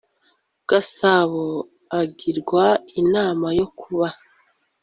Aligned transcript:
gasabo 0.69 1.45
agirwa 1.99 2.65
inama 3.01 3.47
yo 3.59 3.67
kuba 3.79 4.07